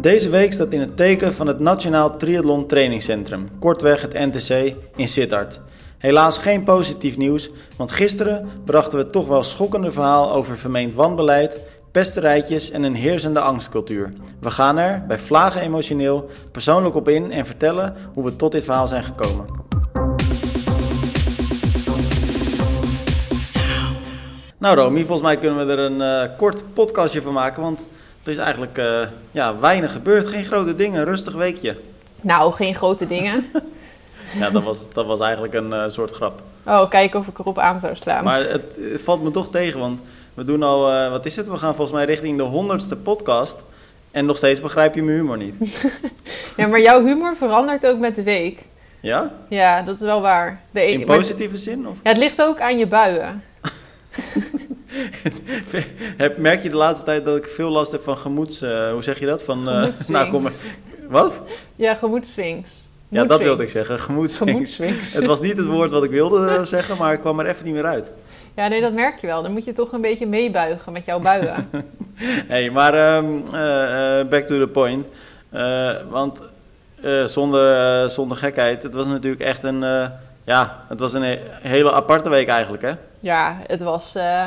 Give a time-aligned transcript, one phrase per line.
[0.00, 5.08] Deze week staat in het teken van het Nationaal Triathlon Trainingscentrum, kortweg het NTC, in
[5.08, 5.60] Sittard.
[5.98, 11.58] Helaas geen positief nieuws, want gisteren brachten we toch wel schokkende verhaal over vermeend wanbeleid,
[11.90, 14.12] pesterijtjes en een heersende angstcultuur.
[14.40, 18.64] We gaan er, bij Vlagen Emotioneel, persoonlijk op in en vertellen hoe we tot dit
[18.64, 19.46] verhaal zijn gekomen.
[24.58, 27.86] Nou Romy, volgens mij kunnen we er een uh, kort podcastje van maken, want
[28.28, 29.00] er is eigenlijk uh,
[29.30, 30.26] ja, weinig gebeurd.
[30.26, 31.76] Geen grote dingen, rustig weekje.
[32.20, 33.44] Nou, geen grote dingen.
[34.40, 36.42] ja, dat was, dat was eigenlijk een uh, soort grap.
[36.66, 38.24] Oh, kijken of ik erop aan zou slaan.
[38.24, 40.00] Maar het, het valt me toch tegen, want
[40.34, 41.48] we doen al, uh, wat is het?
[41.48, 43.64] We gaan volgens mij richting de honderdste podcast.
[44.10, 45.84] En nog steeds begrijp je mijn humor niet.
[46.56, 48.64] ja, maar jouw humor verandert ook met de week.
[49.00, 49.32] Ja?
[49.48, 50.62] Ja, dat is wel waar.
[50.70, 51.88] De, In positieve maar, zin?
[51.88, 51.94] Of?
[52.02, 53.42] Ja, het ligt ook aan je buien.
[56.36, 58.62] Merk je de laatste tijd dat ik veel last heb van gemoeds...
[58.62, 59.42] Uh, hoe zeg je dat?
[59.42, 60.52] Van, uh, nou, kom maar.
[61.08, 61.40] Wat?
[61.76, 62.86] Ja, gemoedsswings.
[63.08, 63.98] Ja, dat wilde ik zeggen.
[63.98, 65.12] Gemoedsswings.
[65.12, 67.74] het was niet het woord wat ik wilde zeggen, maar ik kwam er even niet
[67.74, 68.10] meer uit.
[68.54, 69.42] Ja, nee, dat merk je wel.
[69.42, 71.70] Dan moet je toch een beetje meebuigen met jouw buien.
[72.48, 75.08] hey, maar um, uh, back to the point.
[76.10, 76.40] want
[77.24, 79.80] zonder, zonder gekheid, het was natuurlijk echt een...
[80.44, 82.92] ja, het was een hele aparte week eigenlijk, hè?
[83.20, 84.44] Ja, het was uh,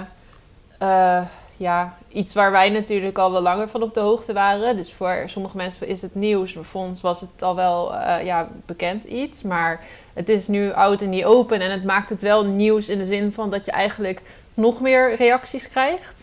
[1.62, 4.78] ja, iets waar wij natuurlijk al wel langer van op de hoogte waren.
[4.78, 8.24] Dus voor sommige mensen is het nieuws, maar voor ons was het al wel uh,
[8.24, 9.42] ja, bekend iets.
[9.42, 9.80] Maar
[10.14, 13.06] het is nu oud en niet open en het maakt het wel nieuws in de
[13.06, 14.22] zin van dat je eigenlijk
[14.54, 16.16] nog meer reacties krijgt.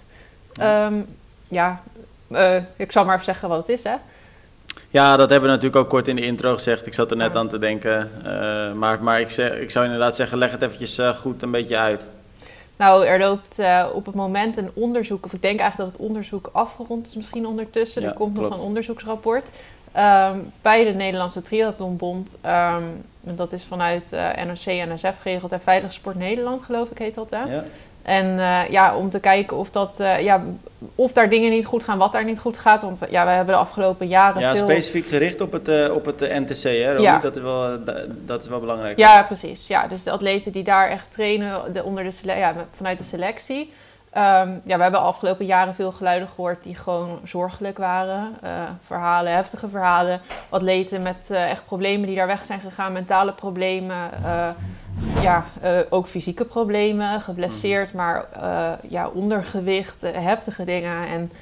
[0.52, 1.06] Ja, um,
[1.48, 1.82] ja
[2.28, 3.94] uh, ik zal maar even zeggen wat het is, hè.
[4.90, 6.86] Ja, dat hebben we natuurlijk ook kort in de intro gezegd.
[6.86, 8.10] Ik zat er net aan te denken.
[8.76, 12.06] maar maar ik, zeg, ik zou inderdaad zeggen, leg het eventjes goed een beetje uit.
[12.78, 16.08] Nou, er loopt uh, op het moment een onderzoek, of ik denk eigenlijk dat het
[16.08, 18.02] onderzoek afgerond is misschien ondertussen.
[18.02, 18.48] Ja, er komt klopt.
[18.48, 19.50] nog een onderzoeksrapport
[19.96, 22.40] um, bij de Nederlandse Triathlonbond.
[22.46, 27.30] Um, dat is vanuit uh, NOC-NSF geregeld en Veilig Sport Nederland, geloof ik heet dat.
[27.30, 27.54] Hè?
[27.54, 27.64] Ja.
[28.08, 30.42] En uh, ja, om te kijken of, dat, uh, ja,
[30.94, 32.82] of daar dingen niet goed gaan, wat daar niet goed gaat.
[32.82, 34.64] Want ja, we hebben de afgelopen jaren ja, veel...
[34.64, 37.02] specifiek gericht op het, uh, op het NTC, hè, Romy?
[37.02, 37.18] Ja.
[37.18, 38.98] Dat, is wel, dat is wel belangrijk.
[38.98, 39.66] Ja, precies.
[39.66, 43.72] Ja, dus de atleten die daar echt trainen de, onder de ja, vanuit de selectie.
[44.18, 48.36] Um, ja, we hebben afgelopen jaren veel geluiden gehoord die gewoon zorgelijk waren.
[48.82, 50.20] verhalen, heftige verhalen.
[50.48, 54.10] Atleten met echt problemen die daar weg zijn gegaan, mentale problemen
[55.20, 58.24] ja, uh, ook fysieke problemen, geblesseerd, maar
[58.88, 61.08] ja, ondergewicht, heftige dingen.
[61.08, 61.32] En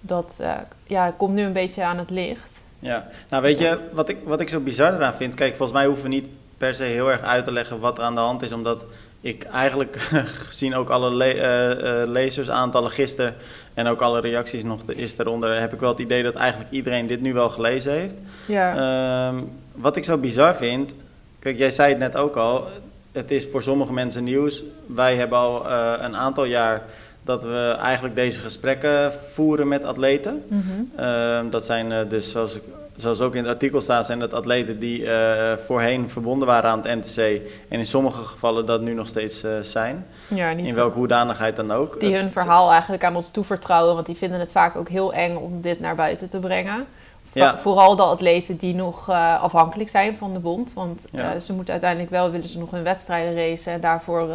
[0.00, 0.40] dat
[0.84, 2.50] ja, komt nu een beetje aan het licht.
[2.78, 5.86] Ja, nou weet je, wat ik, wat ik zo bizar eraan vind, kijk, volgens mij
[5.86, 6.26] hoeven we niet
[6.58, 8.86] per se heel erg uit te leggen wat er aan de hand is, omdat
[9.26, 9.96] ik eigenlijk
[10.48, 13.34] gezien ook alle le lezersaantallen gisteren
[13.74, 17.06] en ook alle reacties nog is daaronder, heb ik wel het idee dat eigenlijk iedereen
[17.06, 18.14] dit nu wel gelezen heeft.
[18.46, 19.28] Ja.
[19.28, 20.92] Um, wat ik zo bizar vind,
[21.38, 22.66] kijk, jij zei het net ook al,
[23.12, 24.64] het is voor sommige mensen nieuws.
[24.86, 26.82] Wij hebben al uh, een aantal jaar
[27.24, 30.42] dat we eigenlijk deze gesprekken voeren met atleten.
[30.48, 31.04] Mm -hmm.
[31.04, 32.62] uh, dat zijn uh, dus, zoals, ik,
[32.96, 35.08] zoals ook in het artikel staat, zijn dat atleten die
[35.66, 37.18] voorheen verbonden waren aan het NTC.
[37.68, 40.06] En in sommige gevallen dat nu nog steeds zijn.
[40.28, 42.00] Ja, in welke hoedanigheid dan ook.
[42.00, 45.36] Die hun verhaal eigenlijk aan ons toevertrouwen, want die vinden het vaak ook heel eng
[45.36, 46.86] om dit naar buiten te brengen.
[47.32, 47.58] Ja.
[47.58, 50.72] Vooral de atleten die nog uh, afhankelijk zijn van de bond.
[50.74, 51.38] Want ja.
[51.38, 53.72] ze moeten uiteindelijk wel, willen ze nog hun wedstrijden racen.
[53.72, 54.28] En daarvoor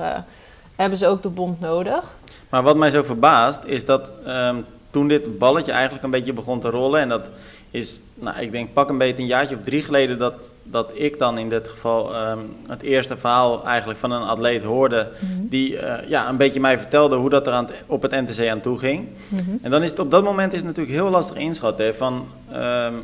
[0.76, 2.16] hebben ze ook de bond nodig.
[2.50, 6.60] Maar wat mij zo verbaast is dat um, toen dit balletje eigenlijk een beetje begon
[6.60, 7.00] te rollen.
[7.00, 7.30] En dat
[7.72, 11.20] is, nou, ik denk pak een beetje een jaartje of drie geleden dat, dat ik
[11.20, 15.08] dan in dit geval um, het eerste verhaal eigenlijk van een atleet hoorde.
[15.20, 15.48] Mm -hmm.
[15.50, 18.48] Die uh, ja, een beetje mij vertelde hoe dat er aan het, op het NTC
[18.48, 19.08] aan toe ging.
[19.28, 19.59] Mm -hmm.
[19.62, 21.96] En dan is het op dat moment is het natuurlijk heel lastig inschatten.
[21.96, 23.04] Van, um,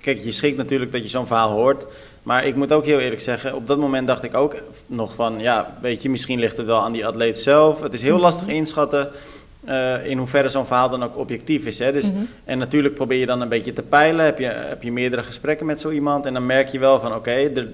[0.00, 1.86] kijk, je schrikt natuurlijk dat je zo'n verhaal hoort.
[2.22, 4.54] Maar ik moet ook heel eerlijk zeggen, op dat moment dacht ik ook
[4.86, 7.80] nog van, ja, weet je, misschien ligt het wel aan die atleet zelf.
[7.80, 9.10] Het is heel lastig inschatten
[9.68, 11.78] uh, in hoeverre zo'n verhaal dan ook objectief is.
[11.78, 11.92] Hè?
[11.92, 12.28] Dus, mm -hmm.
[12.44, 14.24] En natuurlijk probeer je dan een beetje te peilen.
[14.24, 16.26] Heb je, heb je meerdere gesprekken met zo iemand.
[16.26, 17.68] En dan merk je wel van oké, okay, er,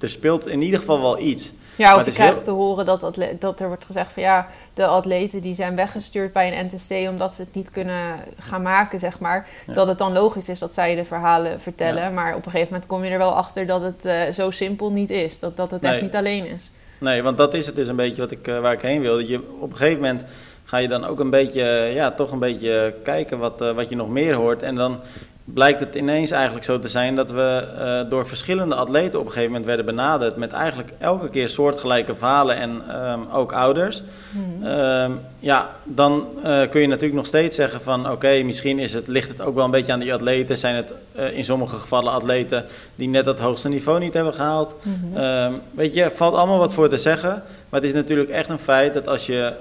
[0.00, 1.52] er speelt in ieder geval wel iets.
[1.76, 2.44] Ja, of je krijgt heel...
[2.44, 6.58] te horen dat, dat er wordt gezegd van ja, de atleten die zijn weggestuurd bij
[6.58, 9.48] een NTC omdat ze het niet kunnen gaan maken, zeg maar.
[9.66, 9.74] Ja.
[9.74, 12.02] Dat het dan logisch is dat zij de verhalen vertellen.
[12.02, 12.10] Ja.
[12.10, 14.92] Maar op een gegeven moment kom je er wel achter dat het uh, zo simpel
[14.92, 15.38] niet is.
[15.38, 15.92] Dat, dat het nee.
[15.92, 16.70] echt niet alleen is.
[16.98, 19.16] Nee, want dat is het dus een beetje wat ik, uh, waar ik heen wil.
[19.16, 20.24] Dat je op een gegeven moment
[20.74, 23.96] ga je dan ook een beetje, ja, toch een beetje kijken wat, uh, wat je
[23.96, 24.62] nog meer hoort.
[24.62, 25.00] En dan
[25.44, 29.30] blijkt het ineens eigenlijk zo te zijn dat we uh, door verschillende atleten op een
[29.30, 32.70] gegeven moment werden benaderd met eigenlijk elke keer soortgelijke verhalen en
[33.10, 34.02] um, ook ouders.
[34.30, 34.66] Mm.
[34.66, 39.06] Um, ja, dan uh, kun je natuurlijk nog steeds zeggen van oké, misschien is het,
[39.08, 40.58] ligt het ook wel een beetje aan die atleten.
[40.58, 44.74] Zijn het uh, in sommige gevallen atleten die net het hoogste niveau niet hebben gehaald.
[44.82, 45.24] Mm -hmm.
[45.24, 47.42] um, weet je, valt allemaal wat voor te zeggen.
[47.68, 49.52] Maar het is natuurlijk echt een feit dat als je,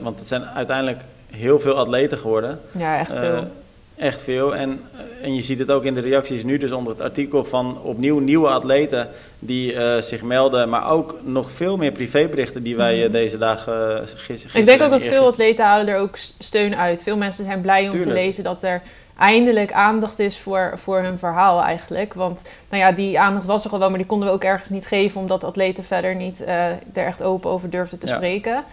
[0.00, 1.00] want het zijn uiteindelijk
[1.30, 2.60] heel veel atleten geworden.
[2.72, 3.46] Ja, echt veel
[4.02, 4.56] echt veel.
[4.56, 4.80] En,
[5.22, 8.18] en je ziet het ook in de reacties nu, dus onder het artikel van opnieuw
[8.18, 13.12] nieuwe atleten die uh, zich melden, maar ook nog veel meer privéberichten die wij uh,
[13.12, 14.60] deze dagen gisteren.
[14.60, 17.02] Ik denk ook dat veel atleten halen er ook steun uit.
[17.02, 18.10] Veel mensen zijn blij om Tuurlijk.
[18.10, 18.82] te lezen dat er
[19.18, 22.14] eindelijk aandacht is voor, voor hun verhaal eigenlijk.
[22.14, 24.68] Want nou ja, die aandacht was er al wel, maar die konden we ook ergens
[24.68, 28.14] niet geven, omdat atleten verder niet er echt open over durfden te ja.
[28.16, 28.64] spreken.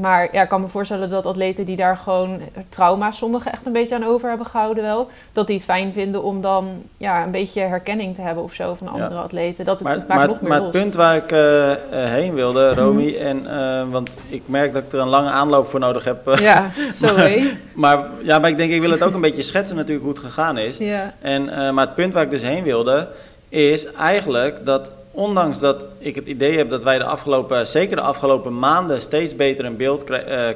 [0.00, 3.72] Maar ja, ik kan me voorstellen dat atleten die daar gewoon trauma, sommigen echt een
[3.72, 7.30] beetje aan over hebben gehouden wel, dat die het fijn vinden om dan ja, een
[7.30, 9.20] beetje herkenning te hebben of zo van andere ja.
[9.20, 9.64] atleten.
[9.64, 10.72] Dat het, maar, het maakt maar, nog meer maar los.
[10.72, 14.92] het punt waar ik uh, heen wilde, Romy, en, uh, want ik merk dat ik
[14.92, 16.38] er een lange aanloop voor nodig heb.
[16.38, 16.70] Ja,
[17.02, 17.56] sorry.
[17.74, 20.14] maar, maar, ja, maar ik denk, ik wil het ook een beetje schetsen natuurlijk hoe
[20.14, 20.76] het gegaan is.
[20.76, 21.14] Ja.
[21.20, 21.44] En,
[21.74, 23.08] maar het punt waar ik dus heen wilde,
[23.48, 28.02] is eigenlijk dat ondanks dat ik het idee heb dat wij de afgelopen, zeker de
[28.02, 30.04] afgelopen maanden, steeds beter een beeld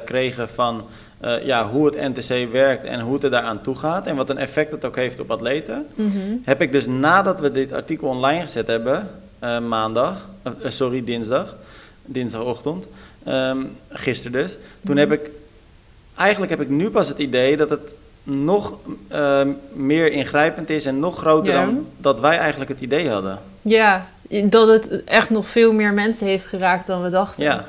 [0.05, 0.83] kregen van
[1.25, 4.29] uh, ja, hoe het NTC werkt en hoe het er daaraan toe gaat en wat
[4.29, 6.41] een effect het ook heeft op atleten, mm-hmm.
[6.43, 9.09] heb ik dus nadat we dit artikel online gezet hebben,
[9.43, 11.55] uh, maandag, uh, sorry, dinsdag,
[12.05, 12.87] dinsdagochtend,
[13.27, 14.61] um, gisteren dus, toen
[14.95, 14.97] Mm-hmm.
[14.97, 15.31] heb ik,
[16.15, 17.93] eigenlijk heb ik nu pas het idee dat het
[18.23, 18.77] nog
[19.11, 19.41] uh,
[19.73, 23.39] meer ingrijpend is en nog groter dan dat wij eigenlijk het idee hadden.
[23.61, 27.43] Ja, dat het echt nog veel meer mensen heeft geraakt dan we dachten.
[27.43, 27.65] Ja,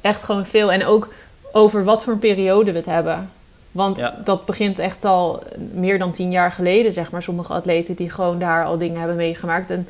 [0.00, 0.72] Echt gewoon veel.
[0.72, 1.08] En ook
[1.52, 3.30] over wat voor een periode we het hebben.
[3.72, 4.20] Want Ja.
[4.24, 5.42] dat begint echt al
[5.72, 7.22] meer dan tien jaar geleden, zeg maar.
[7.22, 9.70] Sommige atleten die gewoon daar al dingen hebben meegemaakt.
[9.70, 9.88] En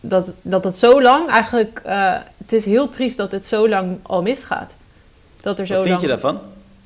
[0.00, 1.80] dat dat het zo lang eigenlijk...
[1.84, 4.72] eh, het is heel triest dat het zo lang al misgaat.
[5.40, 6.02] Dat er zo wat vind lang...
[6.02, 6.40] je daarvan?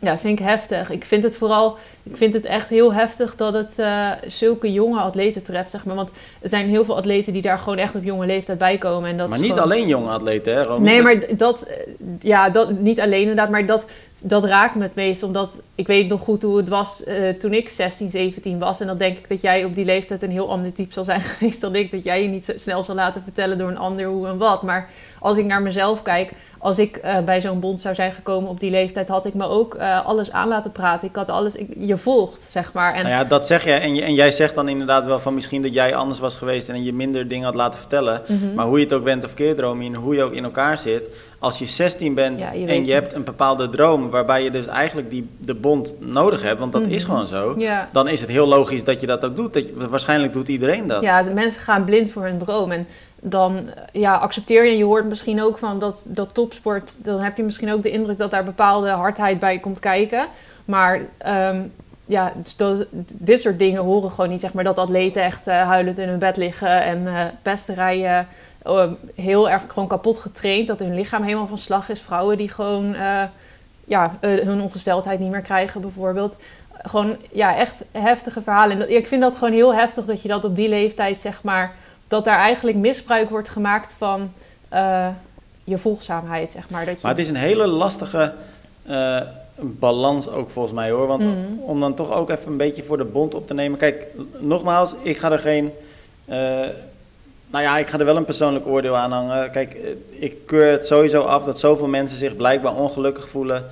[0.05, 0.91] Ja, vind ik heftig.
[0.91, 5.01] Ik vind het vooral, ik vind het echt heel heftig dat het eh, zulke jonge
[5.01, 5.95] atleten treft, zeg maar.
[5.97, 6.11] Want
[6.41, 9.11] er zijn heel veel atleten die daar gewoon echt op jonge leeftijd bij komen.
[9.11, 10.85] En dat maar niet gewoon- alleen jonge atleten, hè, Romy?
[10.85, 11.71] Nee, maar dat,
[12.21, 13.87] ja, dat, niet alleen inderdaad, maar dat,
[14.21, 15.23] dat raakt me het meest.
[15.23, 18.81] Omdat ik weet nog goed hoe het was eh, toen ik 16, 17 was.
[18.81, 21.21] En dan denk ik dat jij op die leeftijd een heel ander type zal zijn
[21.31, 21.91] geweest dan ik.
[21.91, 24.63] Dat jij je niet zo snel zal laten vertellen door een ander hoe en wat.
[24.63, 24.89] Maar
[25.19, 28.61] als ik naar mezelf kijk, als ik eh, bij zo'n bond zou zijn gekomen op
[28.61, 31.09] die leeftijd, had ik me ook eh, alles aan laten praten.
[31.09, 32.95] Ik had alles, ik- je volgt, zeg maar.
[32.95, 33.81] En Nou ja, dat zeg jij.
[33.81, 36.69] En, je, en jij zegt dan inderdaad wel van misschien dat jij anders was geweest
[36.69, 38.23] en je minder dingen had laten vertellen.
[38.29, 38.55] Mhm.
[38.55, 40.79] Maar hoe je het ook bent of keert, Romy, en hoe je ook in elkaar
[40.79, 41.09] zit.
[41.39, 44.67] Als je 16 bent Ja, je en je hebt een bepaalde droom waarbij je dus
[44.67, 47.13] eigenlijk die, de bond nodig hebt, want dat is Mhm.
[47.13, 47.55] gewoon zo.
[47.59, 47.89] ja.
[47.93, 49.55] Dan is het heel logisch dat je dat ook doet.
[49.55, 51.03] Dat je- waarschijnlijk doet iedereen dat.
[51.03, 52.71] Ja, mensen gaan blind voor hun droom.
[52.71, 52.87] En
[53.25, 57.43] dan ja, accepteer je, je hoort misschien ook van dat, dat topsport, dan heb je
[57.43, 60.27] misschien ook de indruk dat daar bepaalde hardheid bij komt kijken.
[60.65, 61.61] Maar ehm,
[62.07, 64.41] ja, dus dit soort dingen horen gewoon niet.
[64.41, 68.27] Zeg maar dat atleten echt eh, huilend in hun bed liggen en eh pesterijen
[68.63, 68.85] eh,
[69.15, 70.67] heel erg gewoon kapot getraind.
[70.67, 72.01] Dat hun lichaam helemaal van slag is.
[72.01, 73.23] Vrouwen die gewoon eh,
[73.85, 76.37] ja, hun ongesteldheid niet meer krijgen bijvoorbeeld.
[76.73, 78.95] Gewoon ja, echt heftige verhalen.
[78.95, 81.75] Ik vind dat gewoon heel heftig dat je dat op die leeftijd zeg maar...
[82.13, 84.33] dat daar eigenlijk misbruik wordt gemaakt van
[84.69, 85.09] eh,
[85.65, 86.85] je volgzaamheid, zeg maar.
[86.85, 88.33] Dat je, Maar het is een hele lastige
[88.87, 89.21] eh,
[89.61, 91.07] balans ook volgens mij hoor.
[91.07, 91.35] Want Mhm.
[91.61, 93.79] om dan toch ook even een beetje voor de bond op te nemen.
[93.79, 94.07] Kijk,
[94.39, 95.71] nogmaals, ik ga er geen.
[96.25, 96.39] eh,
[97.51, 99.51] nou ja, ik ga er wel een persoonlijk oordeel aan hangen.
[99.51, 99.77] Kijk,
[100.09, 103.65] ik keur het sowieso af dat zoveel mensen zich blijkbaar ongelukkig voelen.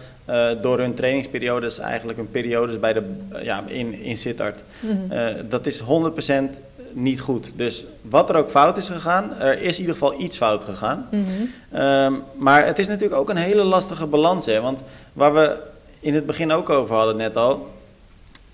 [0.62, 3.02] door hun trainingsperiodes, eigenlijk hun periodes bij de,
[3.42, 4.62] ja, in, in Sittard.
[4.80, 5.34] Mhm.
[5.48, 6.60] Dat is 100%
[6.92, 7.52] niet goed.
[7.56, 11.06] Dus wat er ook fout is gegaan, er is in ieder geval iets fout gegaan.
[11.10, 11.24] Mhm.
[11.72, 14.46] Ehm, maar het is natuurlijk ook een hele lastige balans.
[14.46, 14.60] Hè?
[14.60, 14.82] Want
[15.12, 15.56] waar we
[16.00, 17.68] in het begin ook over hadden net al.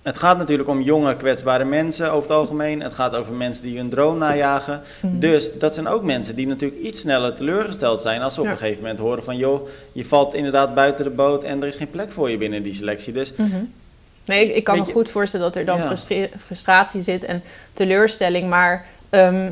[0.03, 2.83] Het gaat natuurlijk om jonge, kwetsbare mensen over het algemeen.
[2.83, 4.81] Het gaat over mensen die hun droom najagen.
[5.01, 5.19] Mhm.
[5.19, 8.23] Dus dat zijn ook mensen die natuurlijk iets sneller teleurgesteld zijn...
[8.23, 8.53] als ze op Ja.
[8.53, 9.37] een gegeven moment horen van...
[9.37, 12.63] joh, je valt inderdaad buiten de boot en er is geen plek voor je binnen
[12.63, 13.13] die selectie.
[13.13, 13.57] Dus Mhm.
[14.27, 15.79] Nee, ik, ik kan me goed voorstellen dat er dan
[16.09, 16.27] Ja.
[16.39, 17.43] frustratie zit en
[17.73, 18.49] teleurstelling.
[18.49, 19.51] Maar ehm,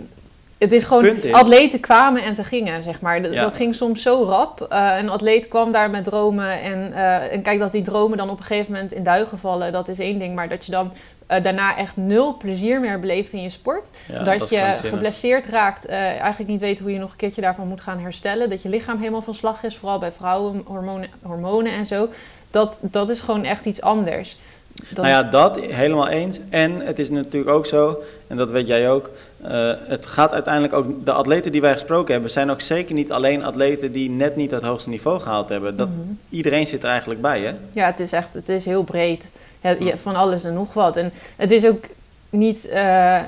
[0.59, 3.23] het is gewoon, is- atleten kwamen en ze gingen, zeg maar.
[3.23, 3.43] Dat, Ja.
[3.43, 4.61] dat ging soms zo rap.
[4.71, 6.61] Eh, een atleet kwam daar met dromen.
[6.61, 9.73] En, eh, en kijk, dat die dromen dan op een gegeven moment in duigen vallen,
[9.73, 10.35] dat is één ding.
[10.35, 10.93] Maar dat je dan
[11.27, 13.89] eh, daarna echt nul plezier meer beleeft in je sport.
[14.13, 17.81] ja, dat, je geblesseerd raakt, eigenlijk niet weet hoe je nog een keertje daarvan moet
[17.81, 18.51] gaan herstellen.
[18.51, 22.09] Dat je lichaam helemaal van slag is, vooral bij vrouwen, hormonen, hormonen en zo.
[22.51, 24.39] Dat, dat is gewoon echt iets anders.
[24.95, 26.41] Nou ja, dat helemaal eens.
[26.49, 29.11] En het is natuurlijk ook zo, en dat weet jij ook.
[29.45, 31.05] Uh, het gaat uiteindelijk ook.
[31.05, 34.51] De atleten die wij gesproken hebben, zijn ook zeker niet alleen atleten die net niet
[34.51, 35.77] het hoogste niveau gehaald hebben.
[35.77, 35.99] Dat, mhm.
[36.29, 37.53] Iedereen zit er eigenlijk bij, hè?
[37.73, 39.25] Ja, het is echt het is heel breed.
[39.61, 40.97] Ja, van alles en nog wat.
[40.97, 41.85] En het is ook
[42.31, 42.67] niet.
[42.73, 43.21] Uh,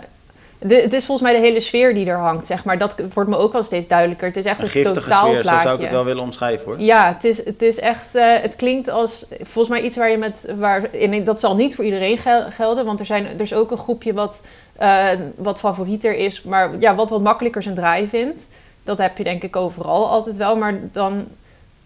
[0.59, 2.79] het is volgens mij de hele sfeer die er hangt, zeg maar.
[2.79, 4.27] Dat wordt me ook wel steeds duidelijker.
[4.27, 5.43] Het is echt een, een totaalplaatje.
[5.43, 6.81] Sfeer, zo zou ik het wel willen omschrijven, hoor.
[6.81, 8.15] Ja, het is, het is echt...
[8.15, 10.53] Uh, het klinkt als volgens mij iets waar je met...
[10.59, 12.19] Waar, en dat zal niet voor iedereen
[12.51, 14.47] gelden, want er, zijn, er is ook een groepje wat,
[14.83, 16.43] uh, wat favorieter is...
[16.43, 18.43] maar ja, wat wat makkelijker zijn draai vindt.
[18.85, 21.25] Dat heb je denk ik overal altijd wel, maar dan...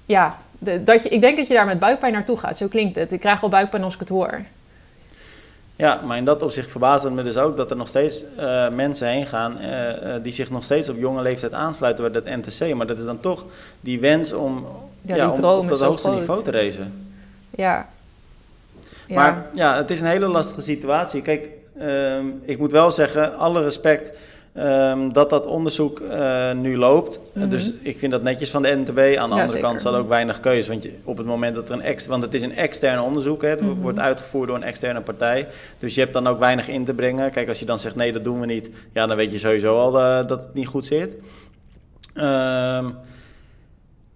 [0.06, 2.56] Ja, de, dat je, ik denk dat je daar met buikpijn naartoe gaat.
[2.56, 3.12] Zo klinkt het.
[3.12, 4.40] Ik krijg wel buikpijn als ik het hoor.
[5.80, 8.68] Ja, maar in dat opzicht verbaast het me dus ook dat er nog steeds uh,
[8.68, 12.74] mensen heen gaan uh, die zich nog steeds op jonge leeftijd aansluiten bij dat NTC.
[12.74, 13.44] Maar dat is dan toch
[13.80, 14.66] die wens om,
[15.02, 17.08] ja, ja om op dat hoogste niveau te racen.
[17.50, 17.88] Ja.
[19.08, 21.22] Maar ja, het is een hele lastige situatie.
[21.22, 24.12] Kijk, uh, ik moet wel zeggen, alle respect
[24.56, 27.20] Um, dat dat onderzoek uh, nu loopt.
[27.32, 27.50] Mm -hmm.
[27.50, 28.98] Dus ik vind dat netjes van de NTB.
[28.98, 29.60] Aan de ja, andere zeker.
[29.60, 30.70] kant staat ook weinig keuze.
[30.70, 32.10] Want je, op het moment dat er een extra...
[32.10, 33.42] Want het is een extern onderzoek.
[33.42, 33.80] Hè, het mm -hmm.
[33.80, 35.48] wordt uitgevoerd door een externe partij.
[35.78, 37.30] Dus je hebt dan ook weinig in te brengen.
[37.30, 38.70] Kijk, als je dan zegt nee, dat doen we niet.
[38.92, 41.14] Ja, dan weet je sowieso al uh, dat het niet goed zit.
[42.14, 42.94] Um,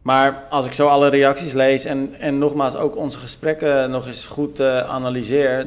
[0.03, 1.85] maar als ik zo alle reacties lees...
[1.85, 5.67] En, en nogmaals ook onze gesprekken nog eens goed uh, analyseer...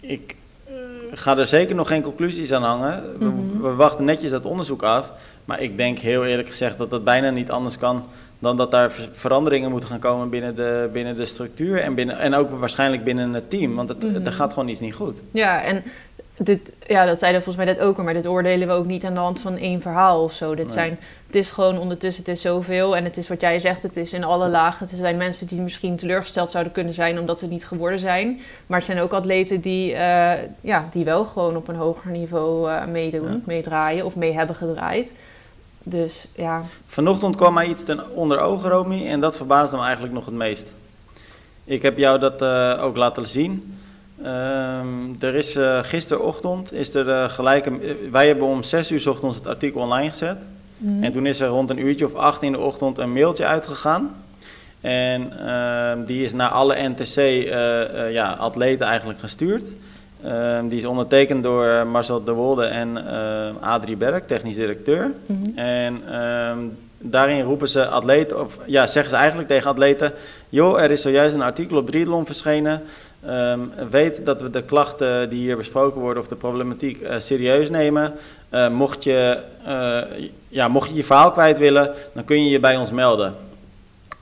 [0.00, 0.36] Ik,
[1.12, 3.02] ga er zeker nog geen conclusies aan hangen.
[3.18, 3.62] we, mhm.
[3.62, 5.10] we, wachten netjes dat onderzoek af.
[5.44, 8.04] Maar ik denk heel eerlijk gezegd dat dat bijna niet anders kan
[8.38, 12.34] dan dat daar veranderingen moeten gaan komen binnen de, binnen de structuur en, binnen, en
[12.34, 13.74] ook waarschijnlijk binnen het team.
[13.74, 15.22] Want het, er gaat gewoon iets niet goed.
[15.30, 15.82] Ja, en
[16.38, 19.04] dit, ja, dat zeiden volgens mij net ook al, maar dit oordelen we ook niet
[19.04, 20.54] aan de hand van één verhaal of zo.
[20.54, 23.82] Dit zijn, het is gewoon ondertussen, het is zoveel en het is wat jij zegt,
[23.82, 24.88] het is in alle lagen.
[24.90, 28.40] Er zijn mensen die misschien teleurgesteld zouden kunnen zijn omdat ze niet geworden zijn.
[28.66, 32.70] Maar het zijn ook atleten die, uh, ja, die wel gewoon op een hoger niveau
[32.70, 35.10] uh, meedoen, meedraaien of mee hebben gedraaid.
[35.82, 36.62] Dus ja.
[36.86, 40.34] Vanochtend kwam mij iets ten onder ogen, Romy, en dat verbaasde me eigenlijk nog het
[40.34, 40.72] meest.
[41.64, 43.77] Ik heb jou dat uh, ook laten zien.
[44.22, 49.10] Um, er is uh, gisterochtend is er uh, gelijk een, wij hebben om 6 uur
[49.10, 50.36] ochtends het artikel online gezet.
[50.76, 51.02] Mm.
[51.02, 54.14] En toen is er rond een uurtje of acht in de ochtend een mailtje uitgegaan.
[54.80, 59.72] En uh, die is naar alle NTC uh, ja, atleten eigenlijk gestuurd.
[60.22, 62.98] Ehm, die is ondertekend door Marcel de Wolde en
[63.60, 65.12] Adrie Berg, technisch directeur.
[65.26, 65.52] Mm.
[65.54, 66.58] En ehm,
[66.98, 70.12] daarin roepen ze atleten, of ja, zeggen ze eigenlijk tegen atleten:
[70.48, 72.82] joh, er is zojuist een artikel op Triathlon verschenen.
[73.28, 77.70] Um, weet dat we de klachten die hier besproken worden of de problematiek uh, serieus
[77.70, 78.14] nemen.
[78.50, 82.60] Uh, mocht, je, uh, ja, mocht je je verhaal kwijt willen, dan kun je je
[82.60, 83.34] bij ons melden.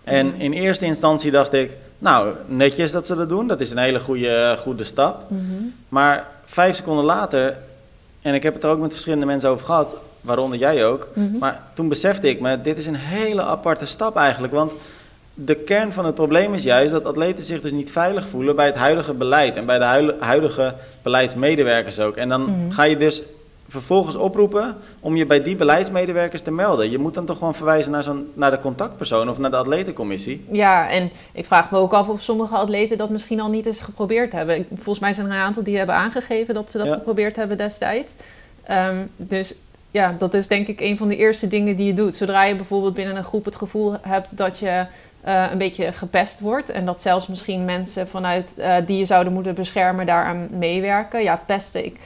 [0.05, 3.47] En in eerste instantie dacht ik, nou, netjes dat ze dat doen.
[3.47, 5.31] Dat is een hele goede, goede stap.
[5.31, 5.75] Mm -hmm.
[5.89, 7.57] Maar vijf seconden later,
[8.23, 11.09] en ik heb het er ook met verschillende mensen over gehad, waaronder jij ook.
[11.13, 11.39] Mm -hmm.
[11.39, 14.53] Maar toen besefte ik me, dit is een hele aparte stap eigenlijk.
[14.53, 14.73] Want
[15.39, 18.67] de kern van het probleem is juist dat atleten zich dus niet veilig voelen bij
[18.67, 22.17] het huidige beleid en bij de huidige beleidsmedewerkers ook.
[22.17, 22.71] En dan mm.
[22.71, 23.23] ga je dus
[23.69, 26.91] vervolgens oproepen om je bij die beleidsmedewerkers te melden.
[26.91, 30.45] Je moet dan toch gewoon verwijzen naar, zo'n, naar de contactpersoon of naar de atletencommissie.
[30.51, 33.81] Ja, en ik vraag me ook af of sommige atleten dat misschien al niet eens
[33.81, 34.67] geprobeerd hebben.
[34.75, 36.95] Volgens mij zijn er een aantal die hebben aangegeven dat ze dat ja.
[36.95, 38.13] geprobeerd hebben destijds.
[38.71, 39.55] Um, dus
[39.91, 42.17] ja, dat is denk ik een van de eerste dingen die je doet.
[42.17, 44.87] Zodra je bijvoorbeeld binnen een groep het gevoel hebt dat je
[45.29, 46.71] uh, een beetje gepest wordt.
[46.71, 51.23] En dat zelfs misschien mensen vanuit uh, die je zouden moeten beschermen daaraan meewerken.
[51.23, 51.97] Ja, pesten ik,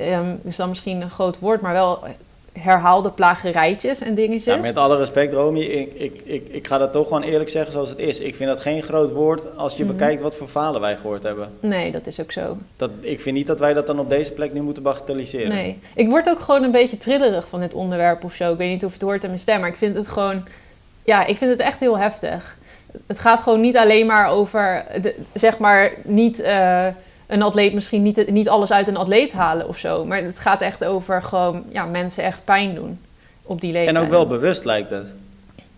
[0.00, 2.04] um, is dan misschien een groot woord, maar wel
[2.52, 4.54] herhaalde plagerijtjes en dingetjes.
[4.54, 7.72] Ja, met alle respect, Romy, ik, ik, ik, ik ga dat toch gewoon eerlijk zeggen
[7.72, 8.20] zoals het is.
[8.20, 9.98] Ik vind dat geen groot woord als je mm -hmm.
[9.98, 11.50] bekijkt wat voor falen wij gehoord hebben.
[11.60, 12.56] Nee, dat is ook zo.
[12.76, 15.48] Dat, ik vind niet dat wij dat dan op deze plek nu moeten bagatelliseren.
[15.48, 18.52] Nee, ik word ook gewoon een beetje trillerig van dit onderwerp of zo.
[18.52, 20.44] Ik weet niet of het hoort aan mijn stem, maar ik vind het gewoon...
[21.04, 22.56] Ja, ik vind het echt heel heftig
[23.06, 26.86] het gaat gewoon niet alleen maar over, de, zeg maar, niet uh,
[27.26, 30.04] een atleet misschien niet, niet alles uit een atleet halen of zo.
[30.04, 33.00] Maar het gaat echt over gewoon ja, mensen echt pijn doen
[33.42, 33.96] op die leeftijd.
[33.96, 35.14] En ook wel bewust lijkt het.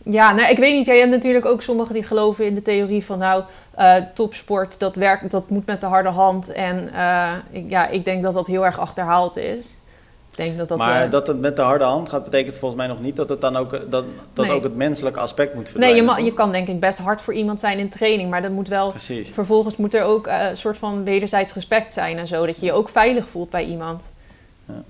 [0.03, 0.87] Ja, nou, ik weet niet.
[0.87, 3.43] Ja, je hebt natuurlijk ook sommigen die geloven in de theorie van nou,
[3.79, 6.53] uh, topsport, dat werkt, dat moet met de harde hand.
[6.53, 9.77] En uh, ik, ja, ik denk dat dat heel erg achterhaald is
[10.37, 12.91] denk dat dat, maar uh, dat het met de harde hand gaat, betekent volgens mij
[12.91, 14.55] nog niet dat het dan ook, dat, dat nee.
[14.55, 16.05] ook het menselijke aspect moet verdwijnen.
[16.05, 18.51] Nee, je, je, kan denk ik best hard voor iemand zijn in training, maar dat
[18.51, 18.91] moet wel.
[18.91, 19.31] Precies.
[19.31, 22.67] Vervolgens moet er ook uh, een soort van wederzijds respect zijn en zo, dat je
[22.67, 24.07] je ook veilig voelt bij iemand.
[24.67, 24.83] Ja.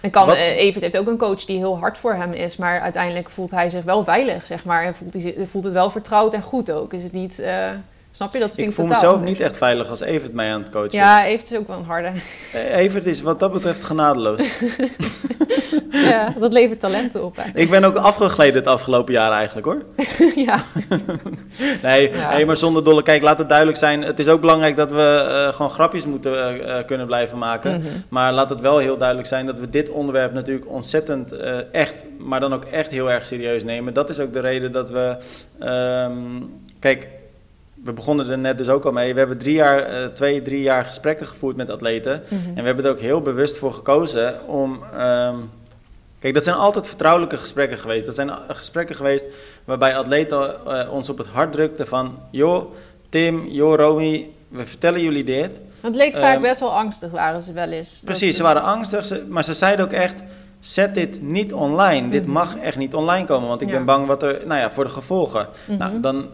[0.00, 2.80] En kan, uh, Evert heeft ook een coach die heel hard voor hem is, maar
[2.80, 4.84] uiteindelijk voelt hij zich wel veilig, zeg maar.
[4.84, 6.92] En voelt, hij, voelt het wel vertrouwd en goed ook.
[6.92, 7.42] Is het niet
[8.14, 8.38] Snap je?
[8.38, 9.30] Dat vind Ik ik voel mezelf anders.
[9.30, 11.84] niet echt veilig als Evert mij aan het coachen Ja, Evert is ook wel een
[11.84, 12.10] harde.
[12.52, 14.40] Eh, Evert is wat dat betreft genadeloos.
[15.90, 17.36] ja, dat levert talenten op.
[17.54, 19.82] Ik ben ook afgegleden het afgelopen jaar eigenlijk hoor.
[20.46, 20.62] ja.
[21.82, 22.18] Nee, Ja.
[22.30, 23.02] hey, maar zonder dolle.
[23.02, 24.02] Kijk, laat het duidelijk zijn.
[24.02, 27.80] Het is ook belangrijk dat we eh, gewoon grapjes moeten eh, kunnen blijven maken.
[27.80, 27.88] Mhm.
[28.08, 31.32] Maar laat het wel heel duidelijk zijn dat we dit onderwerp natuurlijk ontzettend
[31.72, 33.94] echt, maar dan ook echt heel erg serieus nemen.
[33.94, 35.16] Dat is ook de reden dat we.
[35.58, 36.12] ehm,
[36.78, 37.08] kijk,
[37.84, 39.12] we begonnen er net dus ook al mee.
[39.12, 42.22] We hebben drie jaar, eh, twee, drie jaar gesprekken gevoerd met atleten.
[42.28, 42.34] Mhm.
[42.48, 44.82] En we hebben er ook heel bewust voor gekozen om.
[44.98, 45.36] ehm,
[46.18, 48.06] kijk, dat zijn altijd vertrouwelijke gesprekken geweest.
[48.06, 49.28] Dat zijn eh, gesprekken geweest
[49.64, 52.18] waarbij atleten eh, ons op het hart drukten van...
[52.30, 52.72] joh,
[53.08, 55.60] Tim, joh, Romy, we vertellen jullie dit.
[55.80, 58.00] Het leek vaak Ehm, best wel angstig, waren ze wel eens.
[58.04, 60.22] Precies, ze waren angstig, ze- maar ze zeiden ook echt...
[60.60, 62.08] zet dit niet online.
[62.08, 62.32] Dit Mhm.
[62.32, 63.74] mag echt niet online komen, want ik Ja.
[63.74, 64.40] ben bang wat er...
[64.46, 65.48] nou ja, voor de gevolgen.
[65.66, 65.78] Mhm.
[65.78, 66.26] Nou, dan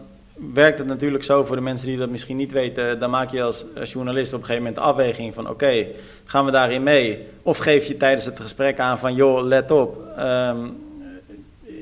[0.53, 2.99] werkt het natuurlijk zo voor de mensen die dat misschien niet weten.
[2.99, 5.49] Dan maak je als, als journalist op een gegeven moment de afweging van...
[5.49, 5.87] oké,
[6.25, 7.27] gaan we daarin mee?
[7.41, 9.15] Of geef je tijdens het gesprek aan van...
[9.15, 10.57] joh, let op, ehm,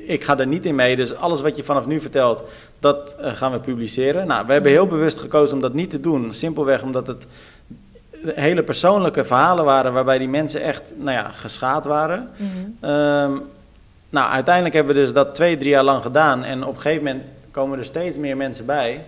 [0.06, 0.96] ik ga er niet in mee.
[0.96, 2.42] Dus alles wat je vanaf nu vertelt,
[2.78, 4.26] dat eh, gaan we publiceren.
[4.26, 6.34] Nou, we hebben heel bewust gekozen om dat niet te doen.
[6.34, 7.26] Simpelweg omdat het
[8.24, 9.92] hele persoonlijke verhalen waren...
[9.92, 12.30] waarbij die mensen echt, nou ja, geschaad waren...
[12.36, 12.50] Mhm.
[12.80, 13.32] Ehm,
[14.10, 16.44] nou, uiteindelijk hebben we dus dat twee, drie jaar lang gedaan.
[16.44, 17.24] En op een gegeven moment
[17.58, 19.04] komen er steeds meer mensen bij.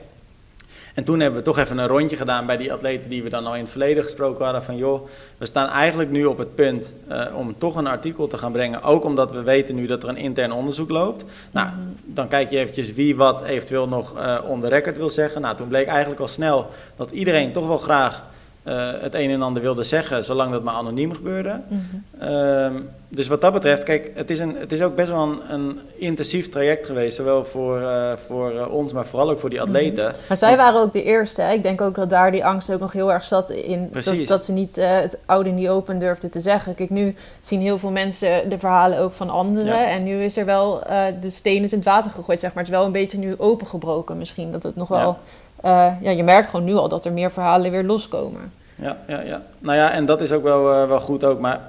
[0.95, 3.47] En toen hebben we toch even een rondje gedaan bij die atleten die we dan
[3.47, 4.65] al in het verleden gesproken hadden.
[4.65, 8.39] Van joh, we staan eigenlijk nu op het punt eh, om toch een artikel te
[8.39, 8.83] gaan brengen.
[8.83, 11.25] Ook omdat we weten nu dat er een intern onderzoek loopt.
[11.51, 11.79] Nou, Mhm.
[12.05, 15.41] dan kijk je eventjes wie wat eventueel nog eh on the record wil zeggen.
[15.41, 18.23] Nou, toen bleek eigenlijk al snel dat iedereen toch wel graag
[18.63, 21.61] eh, het een en ander wilde zeggen, zolang dat maar anoniem gebeurde.
[21.69, 22.23] Mhm.
[22.23, 22.75] Ehm,
[23.13, 25.81] dus wat dat betreft, kijk, het is, een, het is ook best wel een, een
[25.97, 27.17] intensief traject geweest.
[27.17, 30.15] Zowel voor, eh, voor eh, ons, maar vooral ook voor die atleten.
[30.29, 31.43] Maar zij waren ook de eerste.
[31.43, 31.53] Hè?
[31.53, 33.81] Ik denk ook dat daar die angst ook nog heel erg zat in.
[33.81, 34.29] Dat, Precies.
[34.29, 36.75] dat ze niet eh, het oude niet open durfden te zeggen.
[36.75, 39.67] Kijk, nu zien heel veel mensen de verhalen ook van anderen.
[39.75, 39.87] Ja.
[39.87, 40.83] En nu is er wel
[41.21, 42.65] de steen is in het water gegooid, zeg maar.
[42.65, 44.53] Het is wel een beetje nu opengebroken misschien.
[44.53, 45.19] Dat het nog wel...
[45.61, 48.53] eh, ja, je merkt gewoon nu al dat er meer verhalen weer loskomen.
[48.75, 49.43] Ja, ja, ja.
[49.59, 51.41] Nou ja, en dat is ook wel, wel goed ook.
[51.41, 51.61] Maar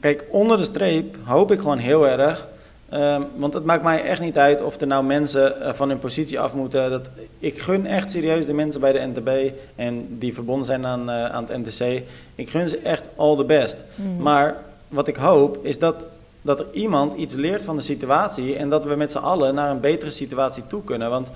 [0.00, 2.48] kijk, onder de streep hoop ik gewoon heel erg.
[2.88, 5.98] ehm, want het maakt mij echt niet uit of er nou mensen eh, van hun
[5.98, 6.90] positie af moeten.
[6.90, 11.10] Dat, ik gun echt serieus de mensen bij de NTB en die verbonden zijn aan,
[11.10, 12.02] eh, aan het NTC.
[12.34, 13.76] Ik gun ze echt all the best.
[13.94, 14.22] Mhm.
[14.22, 14.56] Maar
[14.88, 16.06] wat ik hoop is dat,
[16.42, 19.70] dat er iemand iets leert van de situatie en dat we met z'n allen naar
[19.70, 21.10] een betere situatie toe kunnen.
[21.10, 21.30] Want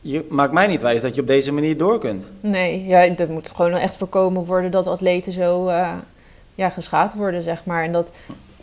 [0.00, 2.26] je maakt mij niet wijs dat je op deze manier door kunt.
[2.40, 5.92] Nee, ja, er moet gewoon echt voorkomen worden dat atleten zo eh,
[6.56, 7.84] ja, geschaad worden, zeg maar.
[7.84, 8.12] En dat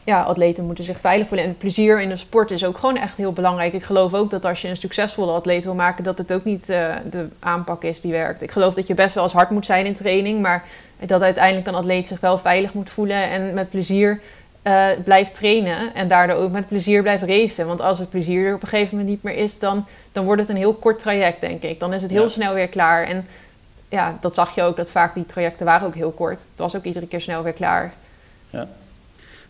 [0.06, 1.45] ja, atleten moeten zich veilig voelen.
[1.45, 3.73] En het plezier in de sport is ook gewoon echt heel belangrijk.
[3.73, 6.69] Ik geloof ook dat als je een succesvolle atleet wil maken, dat het ook niet
[6.69, 8.41] eh, de aanpak is die werkt.
[8.41, 10.63] Ik geloof dat je best wel eens hard moet zijn in training, maar
[11.06, 14.21] dat uiteindelijk een atleet zich wel veilig moet voelen en met plezier
[14.62, 15.93] eh, blijft trainen.
[15.93, 17.67] En daardoor ook met plezier blijft racen.
[17.67, 20.41] Want als het plezier er op een gegeven moment niet meer is, dan, dan wordt
[20.41, 21.79] het een heel kort traject, denk ik.
[21.79, 22.27] Dan is het heel Ja.
[22.27, 23.03] snel weer klaar.
[23.03, 23.25] En
[23.93, 26.39] ja, dat zag je ook, dat vaak die trajecten waren ook heel kort.
[26.39, 27.93] Het was ook iedere keer snel weer klaar.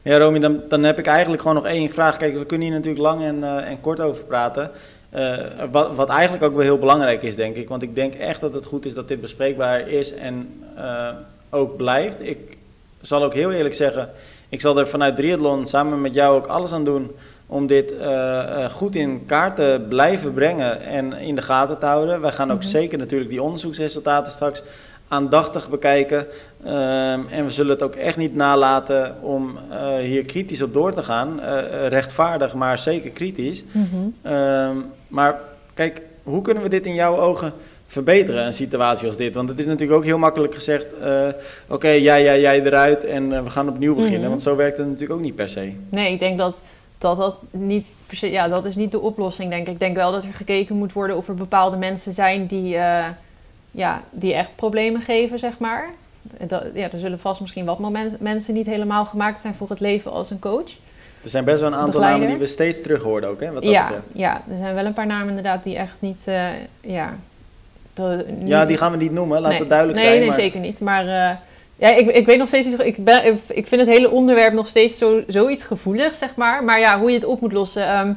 [0.02, 2.18] Ja, Romy, dan, dan heb ik eigenlijk gewoon nog één vraag.
[2.18, 4.72] Kijk, we kunnen hier natuurlijk lang en, eh, en kort over praten.
[5.10, 5.38] Eh,
[5.72, 7.70] wat, wat eigenlijk ook wel heel belangrijk is, denk ik.
[7.70, 11.10] Want ik denk echt dat het goed is dat dit bespreekbaar is en eh,
[11.50, 12.22] ook blijft.
[12.22, 12.58] Ik
[13.02, 14.10] zal ook heel eerlijk zeggen,
[14.50, 17.16] ik zal er vanuit Triathlon samen met jou ook alles aan doen
[17.54, 21.86] om dit eh, eh, goed in kaart te blijven brengen en in de gaten te
[21.86, 22.22] houden.
[22.22, 22.68] Wij gaan ook Mhm.
[22.68, 24.64] zeker natuurlijk die onderzoeksresultaten straks
[25.08, 26.26] aandachtig bekijken.
[26.66, 30.94] Ehm, en we zullen het ook echt niet nalaten om eh, hier kritisch op door
[30.94, 31.40] te gaan.
[31.88, 33.64] Rechtvaardig, maar zeker kritisch.
[34.22, 34.76] Ehm,
[35.08, 35.40] maar
[35.74, 37.54] kijk, hoe kunnen we dit in jouw ogen
[37.88, 39.36] verbeteren, een situatie als dit?
[39.36, 40.86] Want het is natuurlijk ook heel makkelijk gezegd,
[41.68, 44.20] oké, jij, jij, jij eruit en we gaan opnieuw beginnen.
[44.20, 44.30] Mhm.
[44.30, 45.74] Want zo werkt het natuurlijk ook niet per se.
[45.92, 46.62] Nee, ik denk dat
[47.04, 49.74] dat, dat niet ja, dat is niet de oplossing, denk ik.
[49.74, 53.06] Ik denk wel dat er gekeken moet worden of er bepaalde mensen zijn die, eh,
[53.72, 55.90] ja, die echt problemen geven, zeg maar.
[56.48, 59.80] Dat, ja, er zullen vast misschien wat moment, mensen niet helemaal gemaakt zijn voor het
[59.80, 60.72] leven als een coach.
[61.24, 62.20] Er zijn best wel een aantal Begeleider.
[62.22, 64.08] namen die we steeds terug hoorden ook, hè, wat dat ja, betreft.
[64.14, 66.22] ja, er zijn wel een paar namen inderdaad die echt niet...
[66.24, 66.46] eh,
[66.82, 67.18] ja,
[68.44, 69.60] Ja, die gaan we niet noemen, laat nee.
[69.60, 70.20] het duidelijk nee, zijn.
[70.20, 70.40] Nee, maar...
[70.40, 70.80] zeker niet.
[70.80, 71.36] Maar eh,
[71.90, 72.80] ja, ik, ik weet nog steeds niet...
[72.80, 76.64] Ik, ben, ik- vind het hele onderwerp nog steeds zo, zoiets gevoelig, zeg maar.
[76.64, 77.88] Maar ja, hoe je het op moet lossen...
[77.88, 78.14] ehm,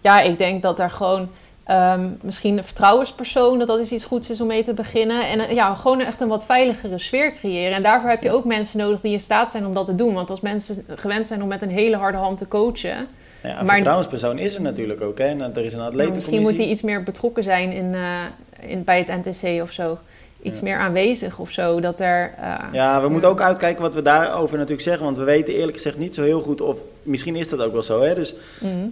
[0.00, 1.28] ja, ik denk dat er gewoon...
[1.64, 5.26] ehm, misschien een vertrouwenspersoon, dat dat is iets goeds is om mee te beginnen.
[5.28, 7.76] En eh, ja, gewoon echt een wat veiligere sfeer creëren.
[7.76, 10.14] En daarvoor heb je ook mensen nodig die in staat zijn om dat te doen.
[10.14, 13.06] Want als mensen gewend zijn om met een hele harde hand te coachen...
[13.42, 15.18] Ja, een Maar- vertrouwenspersoon is er natuurlijk ook.
[15.18, 15.24] Hè?
[15.24, 16.40] En er is een Nou, misschien atletencommissie.
[16.40, 19.98] moet hij iets meer betrokken zijn in, eh, in, bij het NTC of zo.
[20.42, 20.64] Iets Ja.
[20.64, 21.80] meer aanwezig of zo.
[21.80, 25.04] Dat er, eh, Ja, we moeten ook uitkijken wat we daarover natuurlijk zeggen.
[25.04, 26.78] Want we weten eerlijk gezegd niet zo heel goed of...
[27.02, 28.14] Misschien is dat ook wel zo, hè?
[28.14, 28.86] Dus mhm.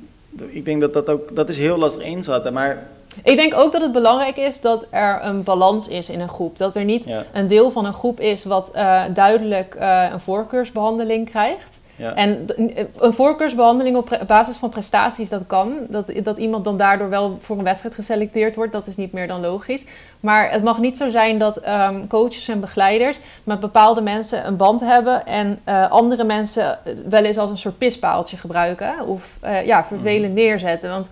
[0.46, 1.36] ik denk dat dat ook...
[1.36, 2.52] Dat is heel lastig inschatten.
[2.52, 2.86] Maar
[3.22, 6.58] Ik denk ook dat het belangrijk is dat er een balans is in een groep.
[6.58, 10.20] Dat er niet ja, een deel van een groep is wat eh, duidelijk eh, een
[10.20, 11.79] voorkeursbehandeling krijgt.
[12.00, 12.14] Ja.
[12.14, 12.54] En d-
[13.00, 15.72] een voorkeursbehandeling op basis van prestaties, dat kan.
[15.88, 19.26] Dat, dat iemand dan daardoor wel voor een wedstrijd geselecteerd wordt, dat is niet meer
[19.26, 19.84] dan logisch.
[20.20, 24.56] Maar het mag niet zo zijn dat ehm, coaches en begeleiders met bepaalde mensen een
[24.56, 29.66] band hebben en eh, andere mensen wel eens als een soort pispaaltje gebruiken of eh,
[29.66, 30.90] ja, vervelend neerzetten.
[30.90, 31.06] Want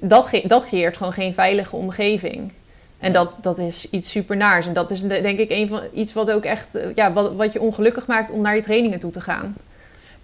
[0.00, 2.52] dat, ge- dat creëert gewoon geen veilige omgeving.
[2.98, 4.66] En dat, dat is iets supernaars.
[4.66, 7.32] En dat is de- denk ik een van, iets wat ook echt eh, ja, wat,
[7.34, 9.56] wat je ongelukkig maakt om naar je trainingen toe te gaan.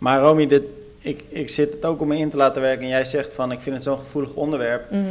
[0.01, 0.63] Maar Romy, dit,
[0.99, 2.83] ik, ik zit het ook om me in te laten werken.
[2.83, 4.91] En jij zegt van, ik vind het zo'n gevoelig onderwerp.
[4.91, 5.05] Mhm.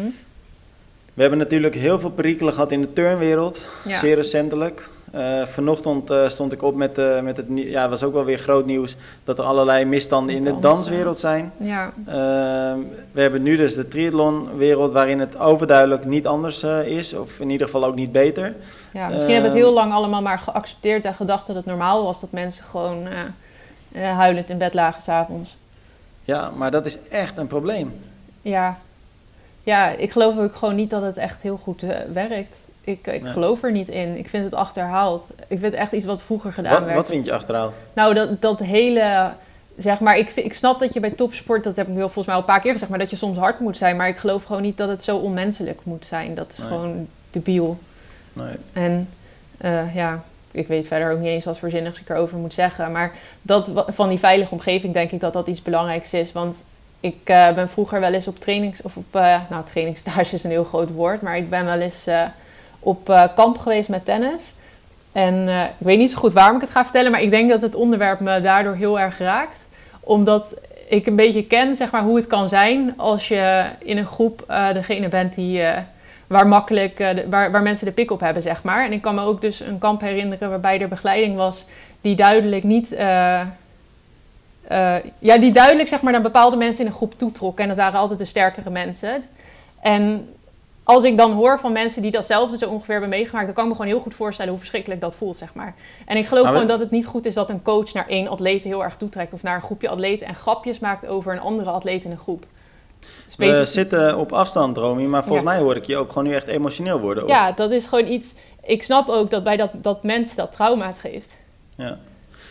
[1.14, 3.62] We hebben natuurlijk heel veel perikelen gehad in de turnwereld.
[3.86, 3.98] Ja.
[4.00, 4.90] Zeer recentelijk.
[5.12, 7.46] Eh, vanochtend eh, stond ik op met, eh, met het.
[7.50, 8.96] Ja, was ook wel weer groot nieuws.
[9.24, 11.52] Dat er allerlei misstanden in de Dans, danswereld zijn.
[11.58, 12.78] Ja, Ehm,
[13.12, 17.14] we hebben nu dus de triathlonwereld waarin het overduidelijk niet anders is.
[17.14, 18.54] Of in ieder geval ook niet beter.
[18.94, 19.66] ja, misschien hebben we Ehm.
[19.66, 23.08] het heel lang allemaal maar geaccepteerd en gedacht dat het normaal was dat mensen gewoon
[23.92, 25.58] eh, huilend in bed lagen s'avonds.
[26.24, 27.94] Ja, maar dat is echt een probleem.
[28.42, 28.78] Ja.
[29.64, 32.56] ja, ik geloof ook gewoon niet dat het echt heel goed eh, werkt.
[32.82, 33.32] Ik, ik Nee.
[33.32, 34.18] geloof er niet in.
[34.18, 35.28] Ik vind het achterhaald.
[35.38, 36.96] Ik vind het echt iets wat vroeger gedaan Wat, werd.
[36.96, 37.80] wat vind je achterhaald?
[37.94, 39.32] Nou, dat, dat hele.
[39.78, 42.36] Zeg maar, ik, ik snap dat je bij topsport, dat heb ik wel volgens mij
[42.36, 43.96] al een paar keer gezegd, maar dat je soms hard moet zijn.
[43.96, 46.36] Maar ik geloof gewoon niet dat het zo onmenselijk moet zijn.
[46.36, 46.68] Dat is Nee.
[46.68, 47.80] gewoon debiel.
[48.34, 48.56] Nee.
[48.74, 49.10] En
[49.58, 52.92] eh, ja, ik weet verder ook niet eens wat voor zinnigs ik erover moet zeggen.
[52.92, 56.32] Maar dat, van die veilige omgeving denk ik dat dat iets belangrijks is.
[56.32, 56.64] Want
[57.00, 58.82] ik eh, ben vroeger wel eens op trainings...
[58.82, 61.22] Of op, eh, nou, trainingstage is een heel groot woord.
[61.22, 62.22] Maar ik ben wel eens eh,
[62.80, 64.54] op kamp geweest met tennis.
[65.12, 65.48] En
[65.80, 67.12] ik weet niet zo goed waarom ik het ga vertellen.
[67.12, 69.60] Maar ik denk dat het onderwerp me daardoor heel erg raakt.
[70.00, 70.54] Omdat
[70.88, 74.46] ik een beetje ken zeg maar, hoe het kan zijn als je in een groep
[74.74, 75.62] degene bent die...
[76.30, 78.86] waar makkelijk, de- waar, waar mensen de pik op hebben, zeg maar.
[78.86, 81.66] En ik kan me ook dus een kamp herinneren waarbij er begeleiding was
[82.02, 83.42] die duidelijk niet, eh,
[84.68, 87.60] eh, ja, die duidelijk zeg maar naar bepaalde mensen in een groep toetrok.
[87.60, 89.24] En dat waren altijd de sterkere mensen.
[89.82, 90.30] En
[90.84, 93.70] als ik dan hoor van mensen die datzelfde zo ongeveer hebben meegemaakt, dan kan ik
[93.70, 95.74] me gewoon heel goed voorstellen hoe verschrikkelijk dat voelt, zeg maar.
[96.06, 98.28] En ik geloof we- gewoon dat het niet goed is dat een coach naar één
[98.28, 101.70] atleet heel erg toetrekt of naar een groepje atleten en grapjes maakt over een andere
[101.70, 102.46] atleet in een groep.
[103.38, 105.52] We zitten op afstand, Romy, maar volgens Ja.
[105.54, 107.24] mij hoor ik je ook gewoon nu echt emotioneel worden.
[107.24, 108.34] of- Ja, dat is gewoon iets.
[108.64, 111.30] Ik snap ook dat bij dat, dat mensen dat trauma's geeft.
[111.76, 111.98] Ja.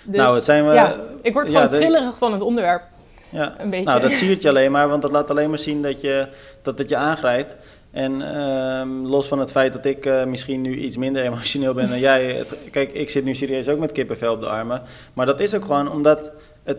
[0.05, 0.75] Dus, nou, het zijn we.
[0.75, 2.83] ja, ik word ja, gewoon de- trillerig van het onderwerp.
[3.31, 3.55] ja.
[3.59, 3.85] Een beetje.
[3.85, 6.29] Nou, dat siert je alleen maar, want dat laat alleen maar zien dat, je,
[6.63, 7.57] dat het je aangrijpt.
[7.91, 11.89] En ehm, los van het feit dat ik eh, misschien nu iets minder emotioneel ben
[11.89, 12.25] dan jij.
[12.35, 14.83] Het, kijk, ik zit nu serieus ook met kippenvel op de armen.
[15.13, 16.31] Maar dat is ook gewoon omdat
[16.65, 16.79] het,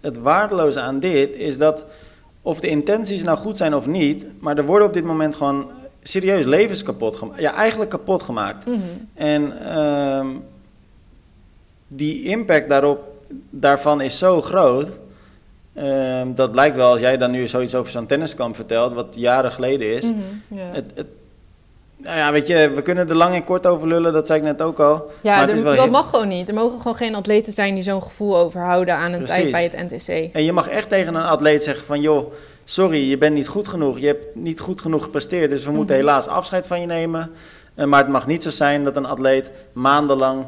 [0.00, 1.84] het waardeloze aan dit is dat
[2.44, 5.70] of de intenties nou goed zijn of niet, maar er worden op dit moment gewoon
[6.02, 7.40] serieus levens kapot gemaakt.
[7.40, 8.66] Ja, eigenlijk kapot gemaakt.
[8.66, 8.78] Mhm.
[9.14, 10.26] En ehm,
[11.88, 13.00] die impact daarop,
[13.50, 14.88] daarvan is zo groot.
[15.72, 19.52] Ehm, dat blijkt wel als jij dan nu zoiets over zo'n tenniskamp vertelt, wat jaren
[19.52, 20.04] geleden is.
[20.04, 21.06] Mhm, het,
[22.04, 24.44] nou ja, weet je, we kunnen er lang en kort over lullen, dat zei ik
[24.44, 25.10] net ook al.
[25.20, 26.48] ja, het dat mag gewoon niet.
[26.48, 29.34] Er mogen gewoon geen atleten zijn die zo'n gevoel overhouden aan een Precies.
[29.36, 30.34] tijd bij het NTC.
[30.34, 32.32] En je mag echt tegen een atleet zeggen van, joh,
[32.64, 33.98] sorry, je bent niet goed genoeg.
[33.98, 36.04] Je hebt niet goed genoeg gepresteerd, dus we moeten Mhm.
[36.04, 37.30] helaas afscheid van je nemen.
[37.74, 40.44] Eh, maar het mag niet zo zijn dat een atleet maandenlang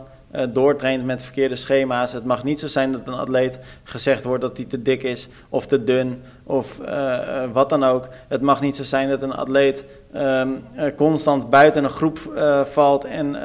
[0.53, 2.12] doortraint met verkeerde schema's.
[2.12, 5.29] Het mag niet zo zijn dat een atleet gezegd wordt dat hij te dik is
[5.49, 8.09] of te dun of eh, eh, wat dan ook.
[8.29, 12.61] Het mag niet zo zijn dat een atleet ehm, eh, constant buiten een groep eh,
[12.64, 13.37] valt en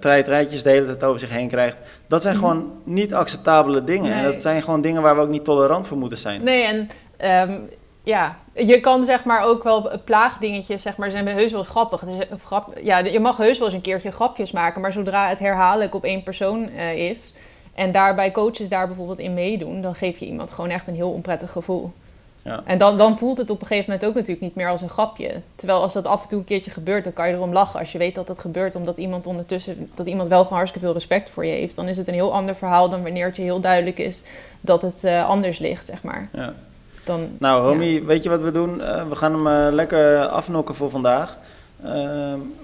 [0.00, 1.78] treitrijtjes de hele tijd over zich heen krijgt.
[2.06, 2.44] Dat zijn Mhm.
[2.44, 4.12] gewoon niet acceptabele dingen.
[4.12, 6.42] En dat zijn gewoon dingen waar we ook niet tolerant voor moeten zijn.
[6.42, 7.52] Nee, en ehm,
[8.08, 12.04] ja, je kan zeg maar ook wel plaagdingetjes, zeg maar, zijn heus wel grappig.
[12.44, 15.94] Grap, ja, je mag heus wel eens een keertje grapjes maken, maar zodra het herhaaldelijk
[15.94, 17.32] op één persoon eh, is
[17.74, 21.10] en daarbij coaches daar bijvoorbeeld in meedoen, dan geef je iemand gewoon echt een heel
[21.10, 21.92] onprettig gevoel.
[22.42, 22.62] Ja.
[22.64, 24.88] En dan, dan voelt het op een gegeven moment ook natuurlijk niet meer als een
[24.88, 25.40] grapje.
[25.54, 27.80] Terwijl als dat af en toe een keertje gebeurt, dan kan je erom lachen.
[27.80, 30.96] Als je weet dat dat gebeurt omdat iemand ondertussen, dat iemand wel gewoon hartstikke veel
[30.96, 33.42] respect voor je heeft, dan is het een heel ander verhaal dan wanneer het je
[33.42, 34.22] heel duidelijk is
[34.60, 36.28] dat het eh, anders ligt, zeg maar.
[36.32, 36.54] Ja.
[37.08, 38.80] Dan, Nou, Romy, weet je wat we doen?
[38.80, 41.36] Eh, we gaan hem eh, lekker afnokken voor vandaag.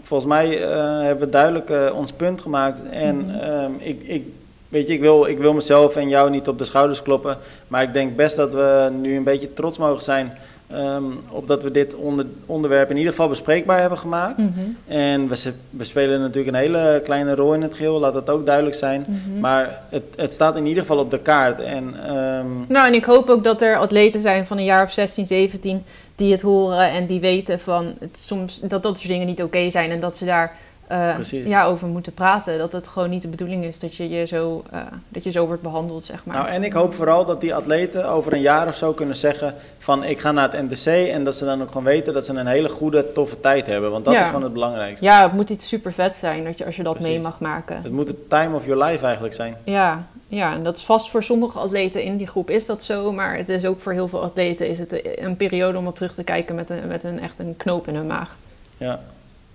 [0.03, 2.83] Volgens mij eh, hebben we duidelijk eh, ons punt gemaakt.
[2.91, 3.39] En Mhm.
[3.39, 4.27] ehm, ik, ik
[4.69, 7.37] weet je, ik wil, ik wil mezelf en jou niet op de schouders kloppen.
[7.69, 10.39] Maar ik denk best dat we nu een beetje trots mogen zijn
[10.77, 14.39] Um, op dat we dit onder, onderwerp in ieder geval bespreekbaar hebben gemaakt.
[14.39, 14.49] Mhm.
[14.87, 18.47] En we, we, spelen natuurlijk een hele kleine rol in het geheel, laat dat ook
[18.47, 19.07] duidelijk zijn.
[19.09, 19.41] Mhm.
[19.41, 21.61] Maar het, het, staat in ieder geval op de kaart.
[21.61, 22.65] En, um...
[22.69, 25.85] Nou, en ik hoop ook dat er atleten zijn van een jaar of 16, 17
[26.15, 29.71] die het horen en die weten van het, soms dat dat soort dingen niet oké
[29.71, 30.57] zijn en dat ze daar
[30.93, 32.59] uh, ja, over moeten praten.
[32.59, 35.47] Dat het gewoon niet de bedoeling is dat je, je zo, uh, dat je zo
[35.47, 36.37] wordt behandeld, zeg maar.
[36.37, 39.55] Nou, en ik hoop vooral dat die atleten over een jaar of zo kunnen zeggen
[39.79, 42.33] van ik ga naar het NTC en dat ze dan ook gewoon weten dat ze
[42.33, 43.91] een hele goede, toffe tijd hebben.
[43.91, 45.05] Want dat is gewoon het belangrijkste.
[45.05, 47.83] Ja, het moet iets super vet zijn dat je, als je dat mee mag maken.
[47.83, 49.57] Het moet het time of your life eigenlijk zijn.
[49.65, 53.13] Ja, ja, en dat is vast voor sommige atleten in die groep is dat zo,
[53.13, 56.15] maar het is ook voor heel veel atleten is het een periode om op terug
[56.15, 58.37] te kijken met een, met een echt een knoop in hun maag.
[58.77, 59.01] Ja,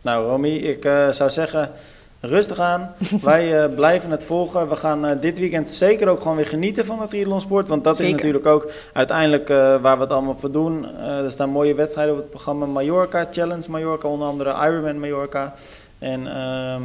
[0.01, 1.71] nou, Romy, ik uh, zou zeggen,
[2.19, 2.93] rustig aan.
[3.21, 4.69] Wij uh, blijven het volgen.
[4.69, 7.67] We gaan uh, dit weekend zeker ook gewoon weer genieten van het triathlonsport.
[7.67, 9.47] Want dat is natuurlijk ook uiteindelijk
[9.81, 10.97] waar we het allemaal voor doen.
[10.99, 12.65] er staan mooie wedstrijden op het programma.
[12.65, 15.53] Mallorca, Challenge Mallorca, onder andere Ironman Mallorca.
[15.99, 16.81] En ehm,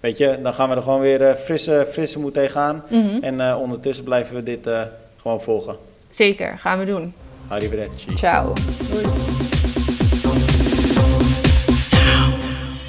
[0.00, 2.82] weet je, dan gaan we er gewoon weer frisse, frisse moed tegenaan.
[2.88, 4.68] Mm En ondertussen blijven we dit
[5.16, 5.76] gewoon volgen.
[6.08, 7.14] Zeker, gaan we doen.
[7.48, 8.16] Arrivederci.
[8.16, 8.52] Ciao.
[8.90, 9.45] Doei.